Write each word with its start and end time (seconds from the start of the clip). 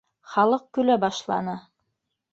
Халыҡ 0.35 0.63
көлә 0.77 0.97
башланы. 1.05 1.57